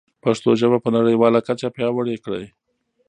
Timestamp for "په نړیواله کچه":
0.83-1.67